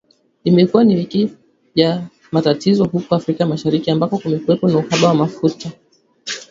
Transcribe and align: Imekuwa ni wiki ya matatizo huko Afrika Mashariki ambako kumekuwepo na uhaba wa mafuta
Imekuwa 0.45 0.83
ni 0.83 0.95
wiki 0.95 1.29
ya 1.75 2.07
matatizo 2.31 2.85
huko 2.85 3.15
Afrika 3.15 3.45
Mashariki 3.45 3.91
ambako 3.91 4.17
kumekuwepo 4.17 4.67
na 4.67 4.77
uhaba 4.77 5.07
wa 5.07 5.13
mafuta 5.15 5.71